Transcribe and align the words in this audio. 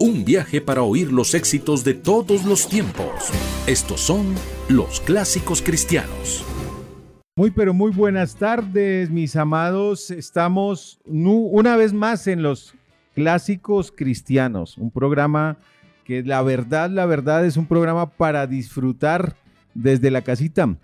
Un 0.00 0.24
viaje 0.24 0.60
para 0.60 0.82
oír 0.82 1.12
los 1.12 1.34
éxitos 1.34 1.84
de 1.84 1.94
todos 1.94 2.44
los 2.44 2.68
tiempos. 2.68 3.30
Estos 3.68 4.00
son 4.00 4.34
los 4.68 5.00
clásicos 5.00 5.62
cristianos. 5.62 6.44
Muy 7.36 7.52
pero 7.52 7.72
muy 7.72 7.92
buenas 7.92 8.34
tardes, 8.34 9.10
mis 9.10 9.36
amados. 9.36 10.10
Estamos 10.10 10.98
una 11.06 11.76
vez 11.76 11.92
más 11.92 12.26
en 12.26 12.42
los 12.42 12.74
clásicos 13.14 13.92
cristianos, 13.92 14.76
un 14.78 14.90
programa 14.90 15.58
que 16.04 16.24
la 16.24 16.42
verdad, 16.42 16.90
la 16.90 17.06
verdad 17.06 17.46
es 17.46 17.56
un 17.56 17.66
programa 17.66 18.10
para 18.10 18.48
disfrutar 18.48 19.36
desde 19.74 20.10
la 20.10 20.22
casita. 20.22 20.76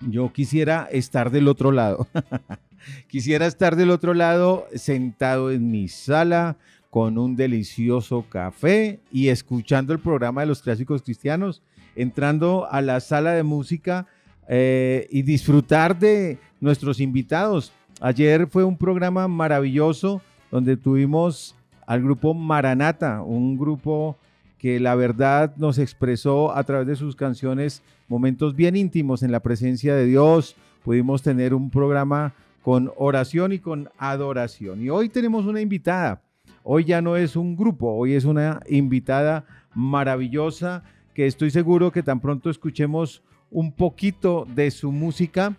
Yo 0.00 0.32
quisiera 0.32 0.86
estar 0.92 1.30
del 1.30 1.48
otro 1.48 1.72
lado. 1.72 2.06
quisiera 3.08 3.46
estar 3.46 3.74
del 3.74 3.90
otro 3.90 4.12
lado 4.12 4.66
sentado 4.74 5.50
en 5.50 5.70
mi 5.70 5.88
sala 5.88 6.58
con 6.94 7.18
un 7.18 7.34
delicioso 7.34 8.24
café 8.28 9.00
y 9.10 9.26
escuchando 9.26 9.92
el 9.92 9.98
programa 9.98 10.42
de 10.42 10.46
los 10.46 10.62
clásicos 10.62 11.02
cristianos, 11.02 11.60
entrando 11.96 12.68
a 12.70 12.80
la 12.82 13.00
sala 13.00 13.32
de 13.32 13.42
música 13.42 14.06
eh, 14.46 15.08
y 15.10 15.22
disfrutar 15.22 15.98
de 15.98 16.38
nuestros 16.60 17.00
invitados. 17.00 17.72
Ayer 18.00 18.46
fue 18.46 18.62
un 18.62 18.76
programa 18.76 19.26
maravilloso 19.26 20.22
donde 20.52 20.76
tuvimos 20.76 21.56
al 21.84 22.00
grupo 22.00 22.32
Maranata, 22.32 23.22
un 23.22 23.58
grupo 23.58 24.16
que 24.56 24.78
la 24.78 24.94
verdad 24.94 25.52
nos 25.56 25.78
expresó 25.78 26.56
a 26.56 26.62
través 26.62 26.86
de 26.86 26.94
sus 26.94 27.16
canciones 27.16 27.82
momentos 28.06 28.54
bien 28.54 28.76
íntimos 28.76 29.24
en 29.24 29.32
la 29.32 29.40
presencia 29.40 29.96
de 29.96 30.06
Dios. 30.06 30.54
Pudimos 30.84 31.22
tener 31.22 31.54
un 31.54 31.70
programa 31.70 32.34
con 32.62 32.92
oración 32.96 33.50
y 33.50 33.58
con 33.58 33.90
adoración. 33.98 34.80
Y 34.80 34.90
hoy 34.90 35.08
tenemos 35.08 35.44
una 35.44 35.60
invitada. 35.60 36.20
Hoy 36.66 36.84
ya 36.84 37.02
no 37.02 37.18
es 37.18 37.36
un 37.36 37.56
grupo, 37.56 37.92
hoy 37.92 38.14
es 38.14 38.24
una 38.24 38.60
invitada 38.66 39.44
maravillosa 39.74 40.82
que 41.12 41.26
estoy 41.26 41.50
seguro 41.50 41.92
que 41.92 42.02
tan 42.02 42.20
pronto 42.20 42.48
escuchemos 42.48 43.22
un 43.50 43.70
poquito 43.70 44.46
de 44.54 44.70
su 44.70 44.90
música, 44.90 45.58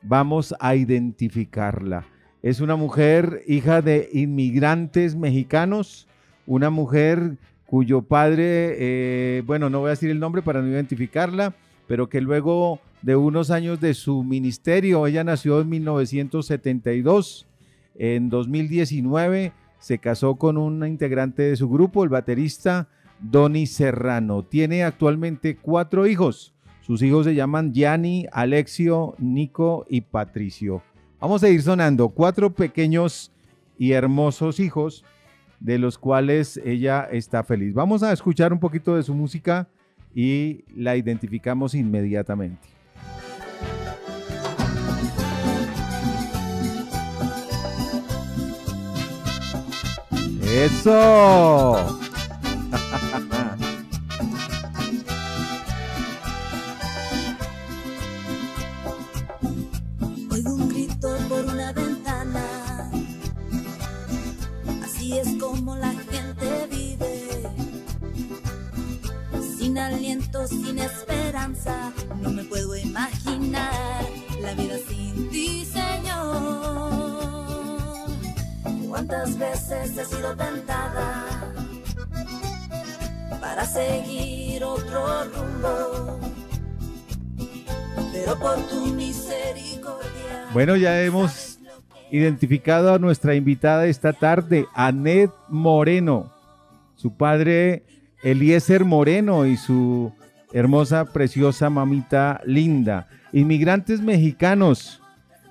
vamos 0.00 0.54
a 0.58 0.74
identificarla. 0.74 2.06
Es 2.42 2.62
una 2.62 2.74
mujer 2.74 3.42
hija 3.46 3.82
de 3.82 4.08
inmigrantes 4.14 5.14
mexicanos, 5.14 6.08
una 6.46 6.70
mujer 6.70 7.36
cuyo 7.66 8.00
padre, 8.00 8.76
eh, 8.78 9.42
bueno, 9.44 9.68
no 9.68 9.80
voy 9.80 9.88
a 9.88 9.90
decir 9.90 10.08
el 10.08 10.20
nombre 10.20 10.40
para 10.40 10.62
no 10.62 10.68
identificarla, 10.68 11.54
pero 11.86 12.08
que 12.08 12.22
luego 12.22 12.80
de 13.02 13.14
unos 13.14 13.50
años 13.50 13.78
de 13.78 13.92
su 13.92 14.24
ministerio, 14.24 15.06
ella 15.06 15.22
nació 15.22 15.60
en 15.60 15.68
1972, 15.68 17.46
en 17.98 18.30
2019 18.30 19.52
se 19.86 19.98
casó 19.98 20.34
con 20.34 20.58
una 20.58 20.88
integrante 20.88 21.42
de 21.42 21.54
su 21.54 21.68
grupo, 21.68 22.02
el 22.02 22.08
baterista 22.08 22.88
Donny 23.20 23.68
Serrano. 23.68 24.42
Tiene 24.42 24.82
actualmente 24.82 25.58
cuatro 25.58 26.08
hijos. 26.08 26.56
Sus 26.80 27.02
hijos 27.02 27.24
se 27.24 27.36
llaman 27.36 27.72
Gianni, 27.72 28.26
Alexio, 28.32 29.14
Nico 29.20 29.86
y 29.88 30.00
Patricio. 30.00 30.82
Vamos 31.20 31.44
a 31.44 31.50
ir 31.50 31.62
sonando 31.62 32.08
cuatro 32.08 32.52
pequeños 32.52 33.30
y 33.78 33.92
hermosos 33.92 34.58
hijos 34.58 35.04
de 35.60 35.78
los 35.78 35.98
cuales 35.98 36.60
ella 36.64 37.06
está 37.12 37.44
feliz. 37.44 37.72
Vamos 37.72 38.02
a 38.02 38.12
escuchar 38.12 38.52
un 38.52 38.58
poquito 38.58 38.96
de 38.96 39.04
su 39.04 39.14
música 39.14 39.68
y 40.12 40.64
la 40.74 40.96
identificamos 40.96 41.76
inmediatamente. 41.76 42.66
Eso. 50.56 51.74
Oigo 60.32 60.54
un 60.54 60.68
grito 60.70 61.14
por 61.28 61.44
una 61.44 61.72
ventana. 61.72 62.90
Así 64.82 65.18
es 65.18 65.28
como 65.38 65.76
la 65.76 65.92
gente 65.92 66.66
vive. 66.70 67.42
Sin 69.58 69.76
aliento, 69.76 70.48
sin 70.48 70.78
esperanza. 70.78 71.92
No 72.22 72.30
me 72.30 72.44
puedo 72.44 72.74
imaginar 72.76 74.06
la 74.40 74.54
vida 74.54 74.78
sin 74.88 75.28
ti, 75.28 75.66
Señor. 75.66 77.05
¿Cuántas 78.96 79.38
veces 79.38 79.98
he 79.98 80.04
sido 80.06 80.34
tentada 80.34 81.26
para 83.38 83.62
seguir 83.66 84.64
otro 84.64 85.24
rumbo? 85.24 86.18
Pero 88.10 88.38
por 88.38 88.56
tu 88.68 88.86
misericordia. 88.94 90.48
Bueno, 90.54 90.76
ya 90.76 91.02
hemos 91.02 91.58
identificado 92.10 92.94
a 92.94 92.98
nuestra 92.98 93.34
invitada 93.34 93.84
esta 93.84 94.14
tarde, 94.14 94.64
Anet 94.72 95.30
Moreno. 95.50 96.32
Su 96.94 97.18
padre, 97.18 97.84
Eliezer 98.22 98.86
Moreno, 98.86 99.44
y 99.44 99.58
su 99.58 100.10
hermosa, 100.54 101.04
preciosa 101.04 101.68
mamita 101.68 102.40
Linda. 102.46 103.08
Inmigrantes 103.34 104.00
mexicanos. 104.00 105.02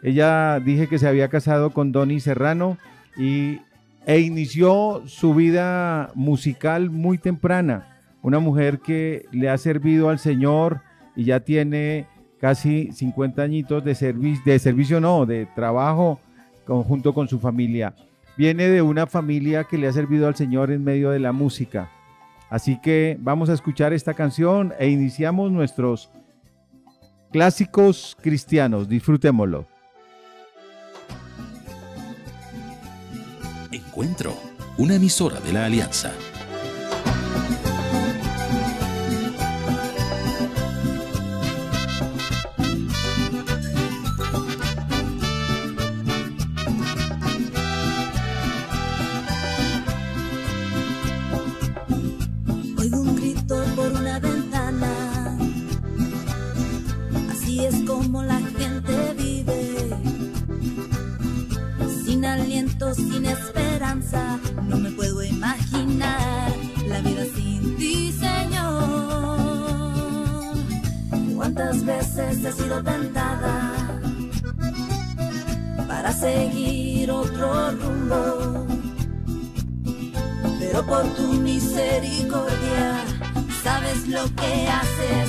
Ella 0.01 0.59
dije 0.59 0.87
que 0.87 0.97
se 0.97 1.07
había 1.07 1.29
casado 1.29 1.69
con 1.69 1.91
Donny 1.91 2.19
Serrano 2.19 2.79
y, 3.17 3.61
e 4.05 4.19
inició 4.19 5.03
su 5.05 5.33
vida 5.33 6.11
musical 6.13 6.89
muy 6.89 7.17
temprana. 7.17 7.99
Una 8.21 8.39
mujer 8.39 8.79
que 8.79 9.25
le 9.31 9.49
ha 9.49 9.57
servido 9.57 10.09
al 10.09 10.19
Señor 10.19 10.81
y 11.15 11.25
ya 11.25 11.39
tiene 11.39 12.07
casi 12.39 12.91
50 12.91 13.41
añitos 13.41 13.83
de, 13.83 13.95
servicio, 13.95 14.43
de 14.45 14.59
servicio, 14.59 15.01
no, 15.01 15.25
de 15.25 15.47
trabajo 15.55 16.19
junto 16.67 17.13
con 17.13 17.27
su 17.27 17.39
familia. 17.39 17.95
Viene 18.37 18.67
de 18.67 18.81
una 18.81 19.07
familia 19.07 19.63
que 19.63 19.77
le 19.77 19.87
ha 19.87 19.93
servido 19.93 20.27
al 20.27 20.35
Señor 20.35 20.71
en 20.71 20.83
medio 20.83 21.11
de 21.11 21.19
la 21.19 21.31
música. 21.31 21.89
Así 22.49 22.79
que 22.79 23.17
vamos 23.19 23.49
a 23.49 23.53
escuchar 23.53 23.93
esta 23.93 24.13
canción 24.13 24.73
e 24.77 24.89
iniciamos 24.89 25.51
nuestros 25.51 26.11
clásicos 27.31 28.17
cristianos. 28.21 28.87
Disfrutémoslo. 28.87 29.67
Encuentro, 33.95 34.37
una 34.77 34.95
emisora 34.95 35.39
de 35.39 35.53
la 35.53 35.67
Alianza. 35.67 36.11
Oigo 52.77 52.99
un 52.99 53.15
grito 53.15 53.63
por 53.77 53.93
una 53.93 54.19
ventana, 54.19 55.37
así 57.31 57.65
es 57.65 57.75
como 57.87 58.23
la 58.23 58.41
gente 58.41 59.13
vive, 59.17 59.89
sin 62.03 62.25
aliento, 62.25 62.93
sin 62.93 63.25
por 80.95 81.13
tu 81.15 81.33
misericordia, 81.33 83.03
sabes 83.61 84.07
lo 84.07 84.23
que 84.35 84.67
hacer. 84.69 85.24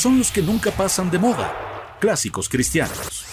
Son 0.00 0.16
los 0.16 0.32
que 0.32 0.40
nunca 0.40 0.70
pasan 0.70 1.10
de 1.10 1.18
moda. 1.18 1.52
Clásicos 2.00 2.48
cristianos. 2.48 3.26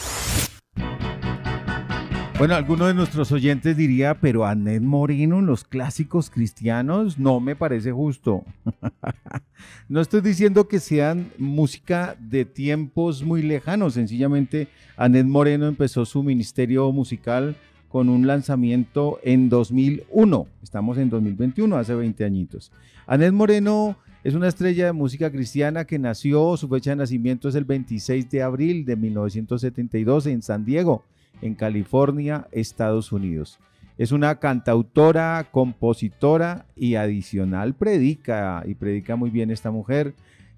Bueno, 2.38 2.56
alguno 2.56 2.88
de 2.88 2.94
nuestros 2.94 3.32
oyentes 3.32 3.78
diría, 3.78 4.20
pero 4.20 4.46
Annette 4.46 4.84
Moreno 4.84 5.40
en 5.40 5.46
los 5.46 5.64
clásicos 5.64 6.30
cristianos 6.30 7.18
no 7.18 7.40
me 7.40 7.56
parece 7.56 7.94
justo. 7.94 8.44
no 9.90 10.02
estoy 10.02 10.20
diciendo 10.20 10.68
que 10.68 10.82
sean 10.82 11.32
música 11.38 12.18
de 12.20 12.44
tiempos 12.44 13.24
muy 13.24 13.44
lejanos, 13.44 13.94
sencillamente 13.94 14.68
Annette 14.98 15.26
Moreno 15.26 15.68
empezó 15.68 16.06
su 16.06 16.22
ministerio 16.22 16.92
musical 16.92 17.56
con 17.88 18.10
un 18.10 18.28
lanzamiento 18.28 19.22
en 19.24 19.48
2001. 19.48 20.48
Estamos 20.62 20.98
en 20.98 21.10
2021, 21.10 21.78
hace 21.78 21.96
20 21.96 22.26
añitos. 22.26 22.74
Annette 23.08 23.32
Moreno 23.32 23.96
es 24.28 24.36
una 24.36 24.50
estrella 24.50 24.88
de 24.88 24.92
música 24.92 25.32
cristiana 25.32 25.86
que 25.86 25.98
nació, 25.98 26.58
su 26.58 26.68
fecha 26.68 26.90
de 26.90 26.98
nacimiento 26.98 27.48
es 27.48 27.56
el 27.56 27.64
26 27.64 28.30
de 28.30 28.44
abril 28.44 28.84
de 28.84 28.98
1972 28.98 30.28
en 30.28 30.42
San 30.42 30.66
Diego 30.66 31.06
en 31.42 31.56
California, 31.56 32.46
Estados 32.52 33.14
Unidos. 33.14 33.58
Es 33.98 34.12
una 34.12 34.38
cantautora, 34.38 35.48
compositora 35.50 36.66
y 36.76 36.96
adicional 36.96 37.74
predica, 37.74 38.66
y 38.68 38.76
predica 38.76 39.16
muy 39.16 39.30
bien 39.30 39.50
esta 39.50 39.72
mujer. 39.72 40.14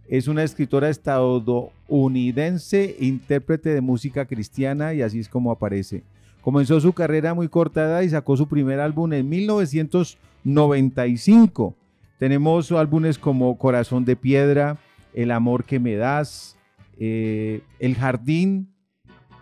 Es 0.08 0.28
una 0.28 0.42
escritora 0.42 0.90
estadounidense, 0.90 2.96
intérprete 3.00 3.70
de 3.70 3.82
música 3.82 4.26
cristiana 4.26 4.96
y 4.96 5.04
así 5.04 5.20
es 5.20 5.30
como 5.30 5.52
aparece. 5.52 6.02
Comenzó 6.42 6.80
su 6.80 6.94
carrera 6.94 7.36
muy 7.36 7.50
corta 7.50 7.84
edad 7.84 8.02
y 8.02 8.10
sacó 8.10 8.36
su 8.36 8.48
primer 8.48 8.80
álbum 8.80 9.14
en 9.14 9.30
1995. 9.30 11.76
Tenemos 12.20 12.70
álbumes 12.74 13.18
como 13.18 13.58
Corazón 13.58 14.04
de 14.04 14.18
Piedra, 14.18 14.78
El 15.14 15.32
Amor 15.32 15.64
que 15.64 15.80
me 15.80 15.96
das, 15.96 16.58
eh, 17.00 17.62
El 17.80 17.96
Jardín, 17.96 18.74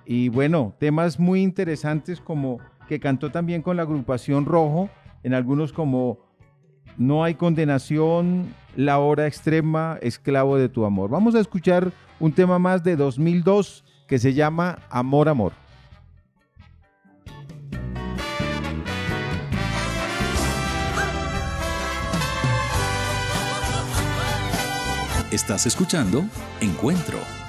y 0.06 0.29
bueno, 0.29 0.75
temas 0.79 1.19
muy 1.19 1.41
interesantes 1.41 2.21
como 2.21 2.59
que 2.88 3.00
cantó 3.00 3.31
también 3.31 3.63
con 3.63 3.77
la 3.77 3.83
agrupación 3.83 4.45
Rojo, 4.45 4.91
en 5.24 5.33
algunos 5.33 5.74
como 5.74 6.19
No 6.97 7.24
hay 7.24 7.33
condenación, 7.33 8.53
La 8.75 9.00
hora 9.00 9.25
extrema, 9.25 9.97
Esclavo 10.03 10.57
de 10.57 10.69
tu 10.69 10.85
amor. 10.85 11.09
Vamos 11.09 11.33
a 11.33 11.39
escuchar 11.39 11.91
un 12.19 12.31
tema 12.31 12.59
más 12.59 12.83
de 12.83 12.95
2002 12.95 13.83
que 14.07 14.19
se 14.19 14.35
llama 14.35 14.77
Amor, 14.91 15.30
Amor. 15.30 15.66
Estás 25.37 25.67
escuchando 25.67 26.25
Encuentro. 26.61 27.46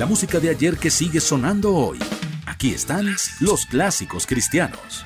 La 0.00 0.06
música 0.06 0.40
de 0.40 0.48
ayer 0.48 0.78
que 0.78 0.88
sigue 0.88 1.20
sonando 1.20 1.74
hoy. 1.74 1.98
Aquí 2.46 2.72
están 2.72 3.04
los 3.40 3.66
clásicos 3.66 4.26
cristianos. 4.26 5.04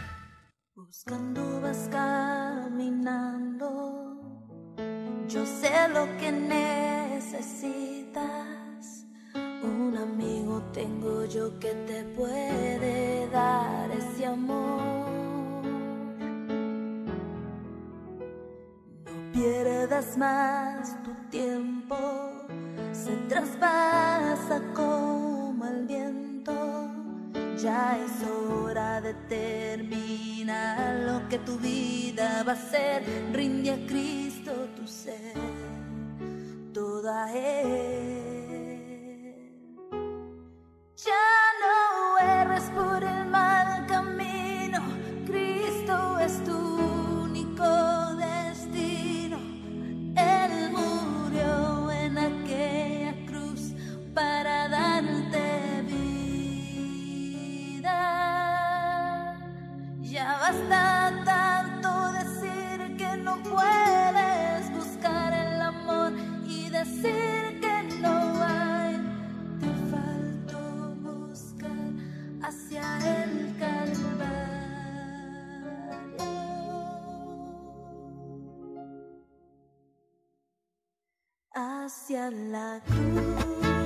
Hacia 81.84 82.30
la 82.30 82.80
cruz 82.86 83.83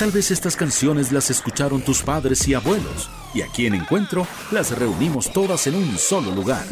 Tal 0.00 0.10
vez 0.12 0.30
estas 0.30 0.56
canciones 0.56 1.12
las 1.12 1.28
escucharon 1.28 1.82
tus 1.82 2.02
padres 2.02 2.48
y 2.48 2.54
abuelos, 2.54 3.10
y 3.34 3.42
aquí 3.42 3.66
en 3.66 3.74
Encuentro 3.74 4.26
las 4.50 4.78
reunimos 4.78 5.30
todas 5.30 5.66
en 5.66 5.74
un 5.74 5.98
solo 5.98 6.34
lugar. 6.34 6.64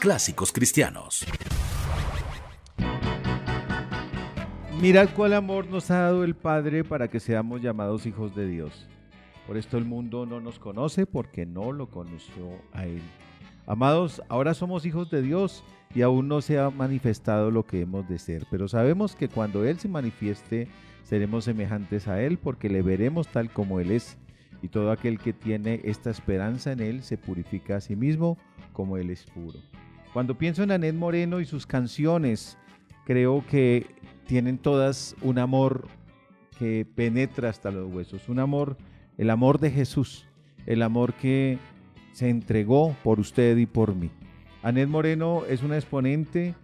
Clásicos 0.00 0.50
cristianos. 0.50 1.26
Mirad 4.80 5.10
cuál 5.14 5.34
amor 5.34 5.66
nos 5.66 5.90
ha 5.90 5.98
dado 5.98 6.24
el 6.24 6.34
Padre 6.34 6.84
para 6.84 7.08
que 7.08 7.20
seamos 7.20 7.60
llamados 7.60 8.06
hijos 8.06 8.34
de 8.34 8.46
Dios. 8.46 8.88
Por 9.46 9.58
esto 9.58 9.76
el 9.76 9.84
mundo 9.84 10.24
no 10.24 10.40
nos 10.40 10.58
conoce 10.58 11.04
porque 11.04 11.44
no 11.44 11.70
lo 11.70 11.90
conoció 11.90 12.62
a 12.72 12.86
Él. 12.86 13.02
Amados, 13.66 14.22
ahora 14.30 14.54
somos 14.54 14.86
hijos 14.86 15.10
de 15.10 15.20
Dios 15.20 15.64
y 15.94 16.00
aún 16.00 16.28
no 16.28 16.40
se 16.40 16.58
ha 16.58 16.70
manifestado 16.70 17.50
lo 17.50 17.66
que 17.66 17.82
hemos 17.82 18.08
de 18.08 18.18
ser, 18.18 18.46
pero 18.50 18.68
sabemos 18.68 19.14
que 19.14 19.28
cuando 19.28 19.66
Él 19.66 19.78
se 19.78 19.88
manifieste 19.88 20.66
seremos 21.04 21.44
semejantes 21.44 22.08
a 22.08 22.20
Él 22.20 22.38
porque 22.38 22.68
le 22.68 22.82
veremos 22.82 23.28
tal 23.28 23.50
como 23.50 23.78
Él 23.78 23.92
es. 23.92 24.18
Y 24.62 24.68
todo 24.68 24.90
aquel 24.90 25.18
que 25.18 25.32
tiene 25.32 25.80
esta 25.84 26.10
esperanza 26.10 26.72
en 26.72 26.80
Él 26.80 27.02
se 27.02 27.18
purifica 27.18 27.76
a 27.76 27.80
sí 27.80 27.94
mismo 27.94 28.38
como 28.72 28.96
Él 28.96 29.10
es 29.10 29.24
puro. 29.24 29.58
Cuando 30.12 30.36
pienso 30.38 30.62
en 30.62 30.70
Anet 30.70 30.94
Moreno 30.94 31.40
y 31.40 31.44
sus 31.44 31.66
canciones, 31.66 32.56
creo 33.04 33.44
que 33.48 33.86
tienen 34.26 34.58
todas 34.58 35.16
un 35.22 35.38
amor 35.38 35.86
que 36.58 36.86
penetra 36.94 37.50
hasta 37.50 37.70
los 37.70 37.92
huesos, 37.92 38.28
un 38.28 38.38
amor, 38.38 38.76
el 39.18 39.28
amor 39.28 39.58
de 39.58 39.70
Jesús, 39.70 40.26
el 40.66 40.82
amor 40.82 41.14
que 41.14 41.58
se 42.12 42.30
entregó 42.30 42.96
por 43.02 43.20
usted 43.20 43.56
y 43.56 43.66
por 43.66 43.94
mí. 43.94 44.10
Anet 44.62 44.88
Moreno 44.88 45.42
es 45.48 45.62
una 45.62 45.76
exponente 45.76 46.54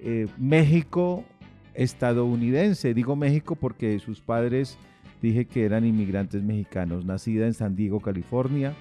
eh, 0.00 0.26
México 0.38 1.24
estadounidense, 1.74 2.94
digo 2.94 3.16
México 3.16 3.56
porque 3.56 3.98
sus 3.98 4.20
padres 4.20 4.78
dije 5.20 5.46
que 5.46 5.64
eran 5.64 5.84
inmigrantes 5.84 6.42
mexicanos, 6.42 7.04
nacida 7.04 7.46
en 7.46 7.54
San 7.54 7.76
Diego, 7.76 8.00
California. 8.00 8.74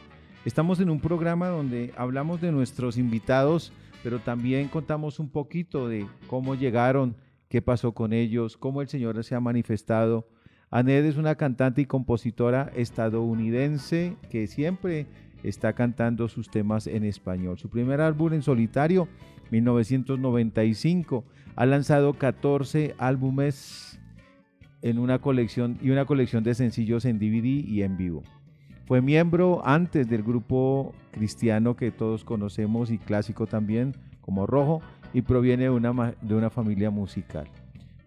Estamos 0.45 0.79
en 0.79 0.89
un 0.89 0.99
programa 0.99 1.47
donde 1.47 1.93
hablamos 1.95 2.41
de 2.41 2.51
nuestros 2.51 2.97
invitados, 2.97 3.71
pero 4.03 4.19
también 4.19 4.67
contamos 4.67 5.19
un 5.19 5.29
poquito 5.29 5.88
de 5.88 6.06
cómo 6.27 6.56
llegaron, 6.56 7.15
qué 7.49 7.62
pasó 7.62 7.93
con 7.93 8.13
ellos, 8.13 8.58
cómo 8.58 8.82
el 8.82 8.88
Señor 8.88 9.23
se 9.23 9.36
ha 9.36 9.39
manifestado 9.39 10.27
Annette 10.75 11.06
es 11.06 11.17
una 11.17 11.36
cantante 11.36 11.82
y 11.82 11.86
compositora 11.86 12.71
estadounidense 12.75 14.17
que 14.32 14.47
siempre 14.47 15.06
está 15.43 15.73
cantando 15.73 16.27
sus 16.27 16.49
temas 16.49 16.88
en 16.88 17.03
español. 17.03 17.58
Su 17.58 17.69
primer 17.69 18.01
álbum 18.01 18.34
en 18.34 18.41
solitario, 18.41 19.08
1995, 19.51 21.23
ha 21.56 21.65
lanzado 21.65 22.13
14 22.13 22.95
álbumes 22.97 23.99
en 24.82 24.99
una 24.99 25.19
colección 25.19 25.77
y 25.82 25.91
una 25.91 26.06
colección 26.06 26.43
de 26.43 26.56
sencillos 26.56 27.06
en 27.06 27.19
DVD 27.19 27.45
y 27.45 27.84
en 27.84 27.97
vivo. 27.97 28.23
Fue 28.86 29.01
miembro 29.01 29.62
antes 29.65 30.10
del 30.10 30.23
grupo 30.23 30.93
cristiano 31.12 31.75
que 31.75 31.91
todos 31.91 32.23
conocemos 32.25 32.91
y 32.91 32.97
clásico 32.97 33.47
también, 33.47 33.95
como 34.21 34.45
Rojo, 34.45 34.82
y 35.13 35.21
proviene 35.21 35.63
de 35.63 35.69
una, 35.69 36.15
de 36.21 36.36
una 36.36 36.49
familia 36.49 36.89
musical. 36.89 37.47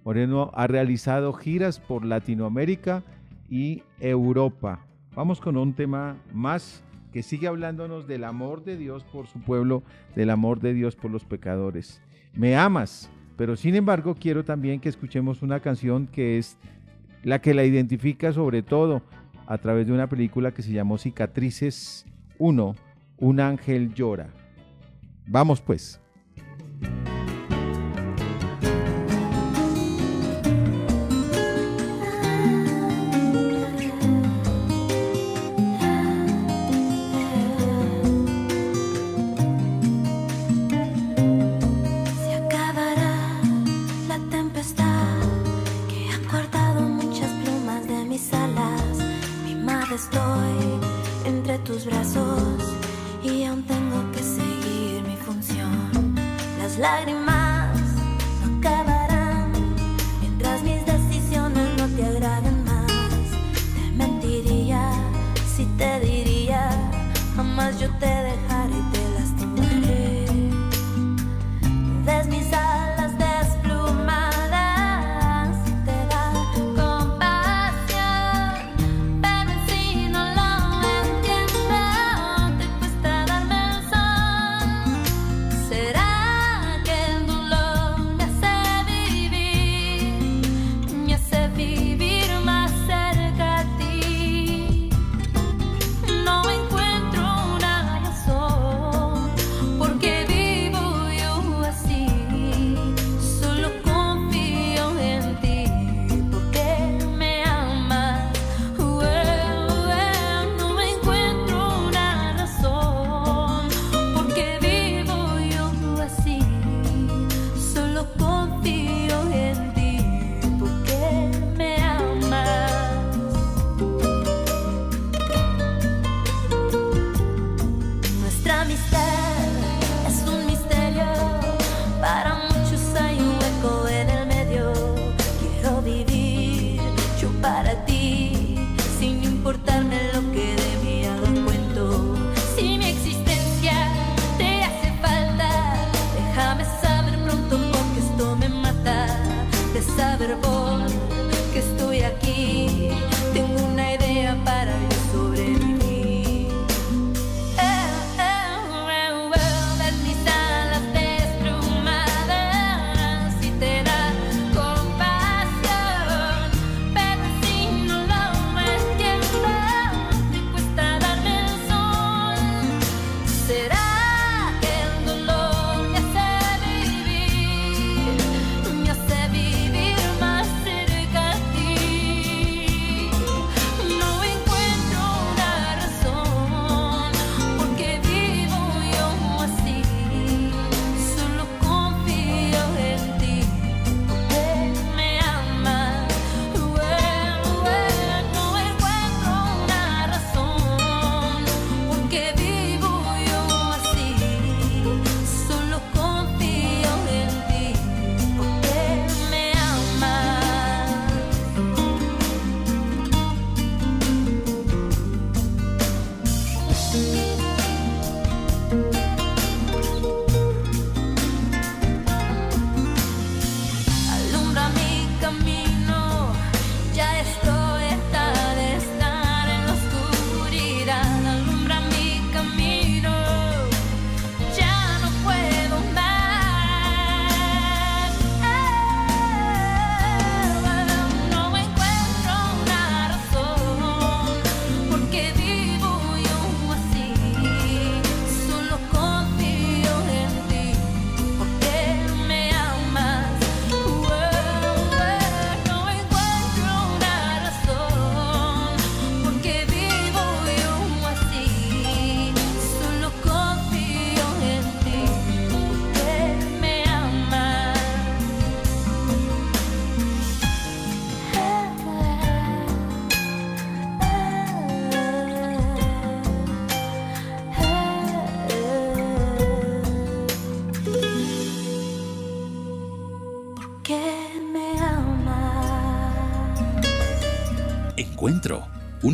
Moreno 0.04 0.50
ha 0.54 0.66
realizado 0.66 1.32
giras 1.32 1.80
por 1.80 2.04
Latinoamérica 2.04 3.02
y 3.48 3.82
Europa. 3.98 4.86
Vamos 5.14 5.40
con 5.40 5.56
un 5.56 5.72
tema 5.72 6.16
más 6.32 6.84
que 7.16 7.22
sigue 7.22 7.46
hablándonos 7.46 8.06
del 8.06 8.24
amor 8.24 8.62
de 8.62 8.76
Dios 8.76 9.02
por 9.04 9.26
su 9.26 9.40
pueblo, 9.40 9.82
del 10.14 10.28
amor 10.28 10.60
de 10.60 10.74
Dios 10.74 10.96
por 10.96 11.10
los 11.10 11.24
pecadores. 11.24 12.02
Me 12.34 12.56
amas, 12.56 13.08
pero 13.38 13.56
sin 13.56 13.74
embargo 13.74 14.14
quiero 14.14 14.44
también 14.44 14.80
que 14.80 14.90
escuchemos 14.90 15.40
una 15.40 15.60
canción 15.60 16.08
que 16.08 16.36
es 16.36 16.58
la 17.22 17.40
que 17.40 17.54
la 17.54 17.64
identifica 17.64 18.34
sobre 18.34 18.62
todo 18.62 19.00
a 19.46 19.56
través 19.56 19.86
de 19.86 19.94
una 19.94 20.10
película 20.10 20.52
que 20.52 20.60
se 20.60 20.72
llamó 20.72 20.98
Cicatrices 20.98 22.04
1, 22.36 22.76
Un 23.16 23.40
ángel 23.40 23.94
llora. 23.94 24.28
Vamos 25.26 25.62
pues. 25.62 25.98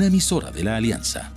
Una 0.02 0.08
emisora 0.08 0.50
de 0.50 0.64
la 0.64 0.74
Alianza. 0.74 1.31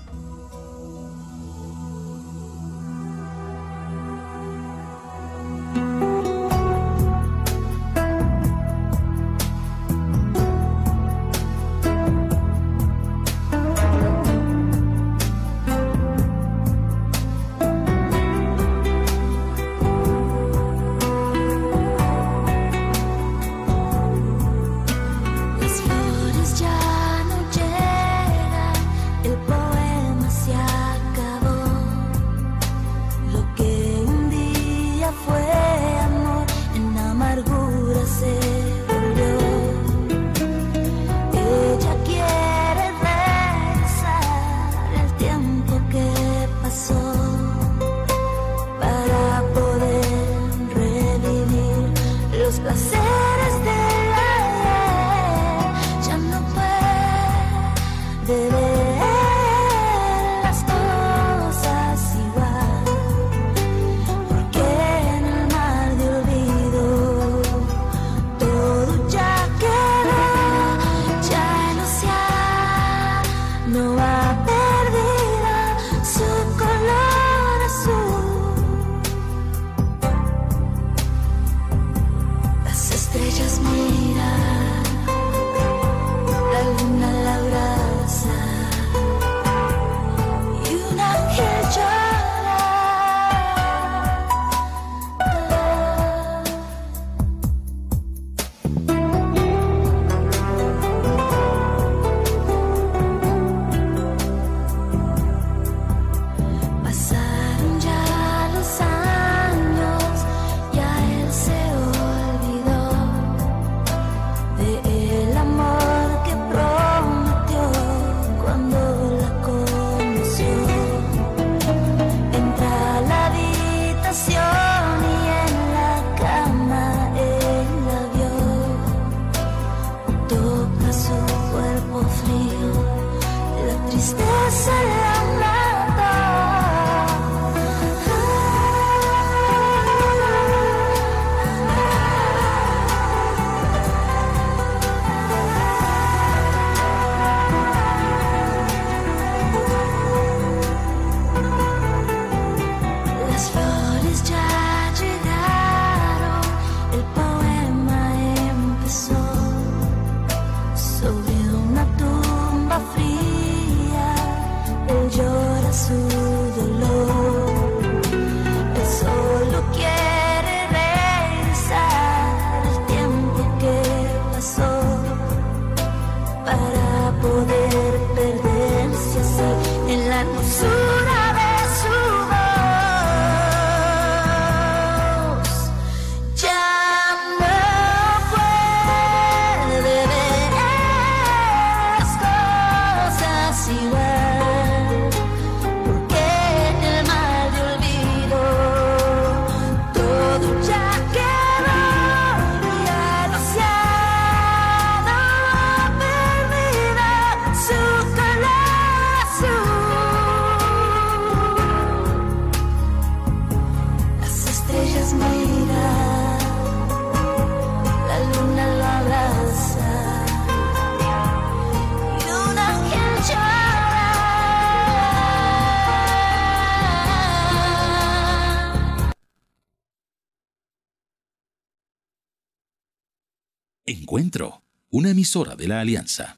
Emisora 235.25 235.55
de 235.55 235.67
la 235.67 235.79
Alianza. 235.79 236.37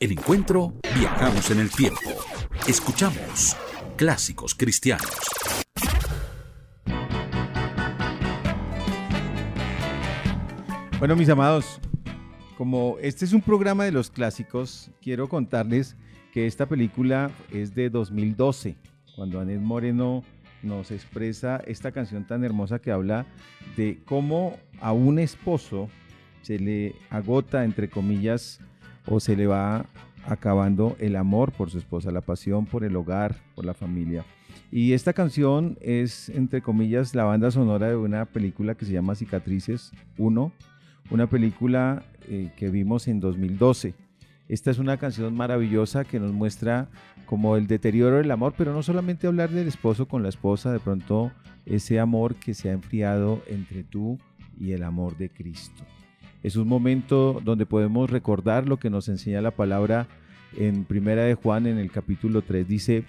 En 0.00 0.10
Encuentro 0.10 0.74
viajamos 0.98 1.52
en 1.52 1.60
el 1.60 1.70
tiempo. 1.70 2.00
Escuchamos 2.66 3.56
clásicos 3.94 4.56
cristianos. 4.56 5.08
Bueno, 10.98 11.14
mis 11.14 11.28
amados, 11.28 11.80
como 12.58 12.96
este 13.00 13.24
es 13.24 13.32
un 13.32 13.40
programa 13.40 13.84
de 13.84 13.92
los 13.92 14.10
clásicos, 14.10 14.90
quiero 15.00 15.28
contarles 15.28 15.94
que 16.32 16.48
esta 16.48 16.66
película 16.66 17.30
es 17.52 17.72
de 17.72 17.88
2012, 17.88 18.74
cuando 19.14 19.38
Anet 19.38 19.60
Moreno 19.60 20.24
nos 20.64 20.90
expresa 20.90 21.62
esta 21.68 21.92
canción 21.92 22.26
tan 22.26 22.42
hermosa 22.42 22.80
que 22.80 22.90
habla 22.90 23.26
de 23.76 24.00
cómo 24.06 24.58
a 24.80 24.90
un 24.90 25.20
esposo 25.20 25.88
se 26.44 26.58
le 26.58 26.94
agota, 27.10 27.64
entre 27.64 27.88
comillas, 27.88 28.60
o 29.06 29.18
se 29.18 29.34
le 29.34 29.46
va 29.46 29.86
acabando 30.26 30.96
el 31.00 31.16
amor 31.16 31.52
por 31.52 31.70
su 31.70 31.78
esposa, 31.78 32.10
la 32.10 32.20
pasión 32.20 32.66
por 32.66 32.84
el 32.84 32.96
hogar, 32.96 33.36
por 33.54 33.64
la 33.64 33.74
familia. 33.74 34.24
Y 34.70 34.92
esta 34.92 35.12
canción 35.12 35.78
es, 35.80 36.28
entre 36.28 36.62
comillas, 36.62 37.14
la 37.14 37.24
banda 37.24 37.50
sonora 37.50 37.88
de 37.88 37.96
una 37.96 38.24
película 38.26 38.74
que 38.74 38.84
se 38.84 38.92
llama 38.92 39.14
Cicatrices 39.14 39.92
1, 40.18 40.52
una 41.10 41.26
película 41.28 42.02
eh, 42.28 42.50
que 42.56 42.70
vimos 42.70 43.08
en 43.08 43.20
2012. 43.20 43.94
Esta 44.48 44.70
es 44.70 44.78
una 44.78 44.98
canción 44.98 45.34
maravillosa 45.34 46.04
que 46.04 46.20
nos 46.20 46.32
muestra 46.32 46.88
como 47.24 47.56
el 47.56 47.66
deterioro 47.66 48.16
del 48.16 48.30
amor, 48.30 48.54
pero 48.56 48.74
no 48.74 48.82
solamente 48.82 49.26
hablar 49.26 49.50
del 49.50 49.68
esposo 49.68 50.06
con 50.06 50.22
la 50.22 50.28
esposa, 50.28 50.72
de 50.72 50.80
pronto 50.80 51.32
ese 51.64 51.98
amor 51.98 52.34
que 52.34 52.52
se 52.52 52.68
ha 52.68 52.72
enfriado 52.72 53.42
entre 53.46 53.84
tú 53.84 54.18
y 54.58 54.72
el 54.72 54.82
amor 54.82 55.16
de 55.16 55.30
Cristo. 55.30 55.84
Es 56.44 56.56
un 56.56 56.68
momento 56.68 57.40
donde 57.42 57.64
podemos 57.64 58.10
recordar 58.10 58.68
lo 58.68 58.76
que 58.76 58.90
nos 58.90 59.08
enseña 59.08 59.40
la 59.40 59.52
palabra 59.52 60.08
en 60.58 60.84
Primera 60.84 61.22
de 61.22 61.36
Juan 61.36 61.66
en 61.66 61.78
el 61.78 61.90
capítulo 61.90 62.42
3 62.42 62.68
dice, 62.68 63.04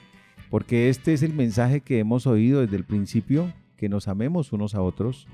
porque 0.50 0.88
este 0.88 1.12
es 1.12 1.21
el 1.21 1.34
mensaje 1.34 1.82
que 1.82 2.00
hemos 2.00 2.28
oído 2.28 2.62
desde 2.62 2.78
el 2.78 2.86
principio, 2.86 3.52
que 3.76 3.89
nos 3.89 4.08
amemos 4.08 4.54
unos 4.54 4.74
a 4.74 4.82
otros, 4.82 5.28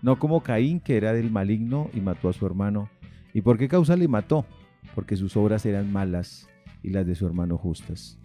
no 0.00 0.18
como 0.18 0.42
Caín 0.42 0.80
que 0.80 0.96
era 0.96 1.12
del 1.12 1.30
maligno 1.30 1.90
y 1.92 2.00
mató 2.00 2.30
a 2.30 2.32
su 2.32 2.46
hermano. 2.46 2.88
¿Y 3.34 3.42
por 3.42 3.58
qué 3.58 3.68
causa 3.68 3.96
le 3.96 4.08
mató? 4.08 4.46
Porque 4.94 5.18
sus 5.18 5.36
obras 5.36 5.66
eran 5.66 5.92
malas 5.92 6.48
y 6.82 6.88
las 6.88 7.06
de 7.06 7.14
su 7.14 7.26
hermano 7.26 7.58
justas. 7.58 8.18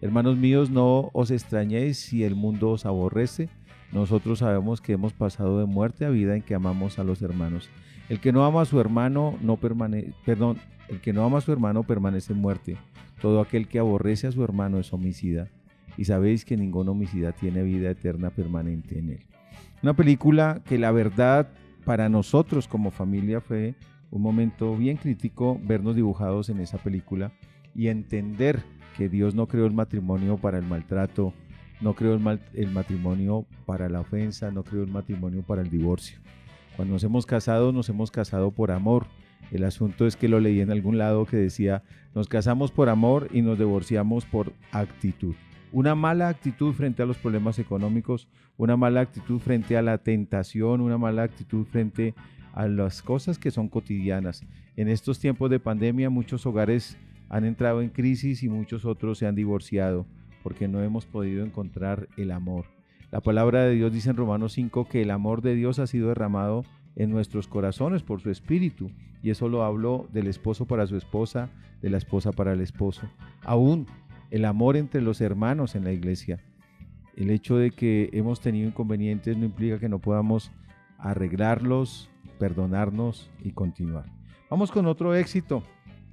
Hermanos 0.00 0.38
míos, 0.38 0.70
no 0.70 1.10
os 1.12 1.30
extrañéis 1.30 1.98
si 1.98 2.24
el 2.24 2.34
mundo 2.34 2.70
os 2.70 2.84
aborrece. 2.84 3.48
Nosotros 3.92 4.40
sabemos 4.40 4.80
que 4.80 4.94
hemos 4.94 5.12
pasado 5.12 5.60
de 5.60 5.66
muerte 5.66 6.04
a 6.04 6.10
vida 6.10 6.34
en 6.34 6.42
que 6.42 6.56
amamos 6.56 6.98
a 6.98 7.04
los 7.04 7.22
hermanos. 7.22 7.70
El 8.08 8.20
que 8.20 8.32
no 8.32 8.44
ama 8.44 8.62
a 8.62 8.66
su 8.66 8.80
hermano 8.80 9.36
no 9.42 9.56
permanece, 9.56 10.12
perdón, 10.24 10.58
el 10.88 11.00
que 11.00 11.12
no 11.12 11.24
ama 11.24 11.38
a 11.38 11.40
su 11.40 11.52
hermano 11.52 11.82
permanece 11.82 12.32
en 12.32 12.40
muerte. 12.40 12.76
Todo 13.20 13.40
aquel 13.40 13.66
que 13.66 13.78
aborrece 13.78 14.28
a 14.28 14.32
su 14.32 14.44
hermano 14.44 14.78
es 14.78 14.92
homicida. 14.92 15.48
Y 15.96 16.04
sabéis 16.04 16.44
que 16.44 16.56
ningún 16.56 16.88
homicida 16.88 17.32
tiene 17.32 17.62
vida 17.62 17.90
eterna 17.90 18.30
permanente 18.30 18.98
en 18.98 19.10
él. 19.10 19.26
Una 19.82 19.94
película 19.94 20.62
que 20.64 20.78
la 20.78 20.92
verdad 20.92 21.48
para 21.84 22.08
nosotros 22.08 22.68
como 22.68 22.90
familia 22.90 23.40
fue 23.40 23.74
un 24.10 24.22
momento 24.22 24.76
bien 24.76 24.96
crítico 24.96 25.60
vernos 25.62 25.96
dibujados 25.96 26.48
en 26.48 26.60
esa 26.60 26.78
película 26.78 27.32
y 27.74 27.88
entender 27.88 28.62
que 28.96 29.08
Dios 29.08 29.34
no 29.34 29.46
creó 29.46 29.66
el 29.66 29.72
matrimonio 29.72 30.36
para 30.36 30.58
el 30.58 30.64
maltrato, 30.64 31.32
no 31.80 31.94
creó 31.94 32.14
el, 32.14 32.40
el 32.54 32.70
matrimonio 32.70 33.46
para 33.66 33.88
la 33.88 34.00
ofensa, 34.00 34.50
no 34.50 34.64
creó 34.64 34.82
el 34.82 34.90
matrimonio 34.90 35.42
para 35.42 35.62
el 35.62 35.70
divorcio. 35.70 36.18
Cuando 36.76 36.94
nos 36.94 37.04
hemos 37.04 37.24
casado, 37.24 37.72
nos 37.72 37.88
hemos 37.88 38.10
casado 38.10 38.50
por 38.50 38.70
amor. 38.70 39.06
El 39.50 39.64
asunto 39.64 40.06
es 40.06 40.16
que 40.16 40.28
lo 40.28 40.40
leí 40.40 40.60
en 40.60 40.70
algún 40.70 40.98
lado 40.98 41.24
que 41.24 41.38
decía, 41.38 41.82
nos 42.14 42.28
casamos 42.28 42.70
por 42.70 42.90
amor 42.90 43.28
y 43.32 43.40
nos 43.40 43.58
divorciamos 43.58 44.26
por 44.26 44.52
actitud. 44.72 45.34
Una 45.72 45.94
mala 45.94 46.28
actitud 46.28 46.74
frente 46.74 47.02
a 47.02 47.06
los 47.06 47.16
problemas 47.16 47.58
económicos, 47.58 48.28
una 48.58 48.76
mala 48.76 49.00
actitud 49.00 49.38
frente 49.38 49.76
a 49.76 49.82
la 49.82 49.98
tentación, 49.98 50.80
una 50.80 50.98
mala 50.98 51.22
actitud 51.22 51.64
frente 51.64 52.14
a 52.52 52.68
las 52.68 53.02
cosas 53.02 53.38
que 53.38 53.50
son 53.50 53.68
cotidianas. 53.68 54.44
En 54.76 54.88
estos 54.88 55.18
tiempos 55.18 55.50
de 55.50 55.60
pandemia 55.60 56.10
muchos 56.10 56.44
hogares 56.44 56.98
han 57.28 57.44
entrado 57.44 57.80
en 57.80 57.88
crisis 57.88 58.42
y 58.42 58.48
muchos 58.48 58.84
otros 58.84 59.18
se 59.18 59.26
han 59.26 59.34
divorciado 59.34 60.06
porque 60.42 60.68
no 60.68 60.82
hemos 60.82 61.06
podido 61.06 61.44
encontrar 61.44 62.08
el 62.16 62.30
amor. 62.30 62.75
La 63.10 63.20
palabra 63.20 63.64
de 63.64 63.74
Dios 63.74 63.92
dice 63.92 64.10
en 64.10 64.16
Romanos 64.16 64.52
5 64.54 64.88
que 64.88 65.02
el 65.02 65.10
amor 65.10 65.40
de 65.40 65.54
Dios 65.54 65.78
ha 65.78 65.86
sido 65.86 66.08
derramado 66.08 66.64
en 66.96 67.10
nuestros 67.10 67.46
corazones 67.46 68.02
por 68.02 68.20
su 68.20 68.30
espíritu. 68.30 68.90
Y 69.22 69.30
eso 69.30 69.48
lo 69.48 69.62
habló 69.62 70.08
del 70.12 70.26
esposo 70.26 70.66
para 70.66 70.86
su 70.86 70.96
esposa, 70.96 71.50
de 71.82 71.90
la 71.90 71.98
esposa 71.98 72.32
para 72.32 72.52
el 72.52 72.60
esposo. 72.60 73.02
Aún 73.42 73.86
el 74.30 74.44
amor 74.44 74.76
entre 74.76 75.00
los 75.00 75.20
hermanos 75.20 75.74
en 75.74 75.84
la 75.84 75.92
iglesia. 75.92 76.40
El 77.16 77.30
hecho 77.30 77.56
de 77.56 77.70
que 77.70 78.10
hemos 78.12 78.40
tenido 78.40 78.68
inconvenientes 78.68 79.36
no 79.36 79.44
implica 79.44 79.78
que 79.78 79.88
no 79.88 80.00
podamos 80.00 80.50
arreglarlos, 80.98 82.10
perdonarnos 82.38 83.30
y 83.42 83.52
continuar. 83.52 84.06
Vamos 84.50 84.70
con 84.70 84.86
otro 84.86 85.14
éxito 85.14 85.62